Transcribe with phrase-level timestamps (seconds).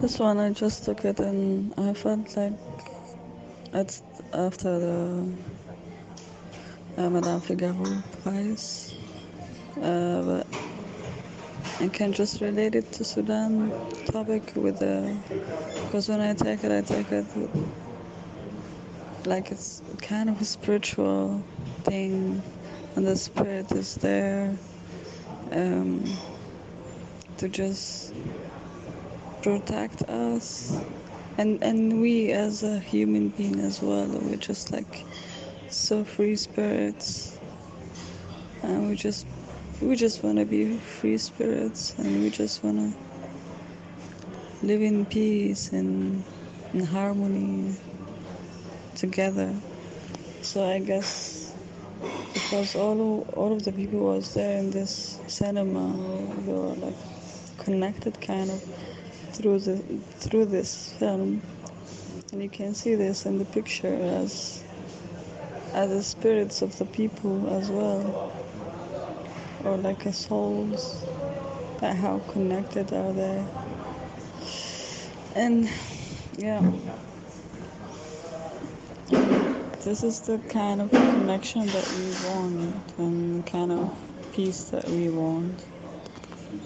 [0.00, 2.52] This one I just took it and I felt like
[3.72, 4.02] it's
[4.32, 5.26] after the
[6.98, 8.94] uh, Madame Figaro prize,
[9.82, 10.46] uh, but
[11.80, 13.72] I can just relate it to Sudan
[14.06, 15.16] topic with the
[15.84, 17.26] because when I take it, I take it
[19.26, 21.44] like it's kind of a spiritual
[21.84, 22.42] thing,
[22.96, 24.58] and the spirit is there
[25.52, 26.18] um,
[27.38, 28.14] to just
[29.44, 30.80] protect us.
[31.36, 35.04] And and we as a human being as well we're just like
[35.68, 37.38] so free spirits.
[38.62, 39.26] And we just
[39.82, 42.90] we just want to be free spirits and we just want to
[44.66, 46.24] live in peace and
[46.72, 47.76] in harmony
[48.94, 49.54] together.
[50.40, 51.52] So i guess
[52.32, 56.96] because all of, all of the people was there in this cinema we were like
[57.58, 58.62] connected kind of
[59.34, 59.76] through the
[60.18, 61.42] through this film
[62.32, 64.64] and you can see this in the picture as
[65.72, 68.32] as the spirits of the people as well
[69.64, 71.04] or like a souls
[71.80, 73.44] that how connected are they?
[75.34, 75.68] And
[76.36, 76.60] yeah.
[79.82, 83.94] This is the kind of connection that we want and kind of
[84.32, 85.62] peace that we want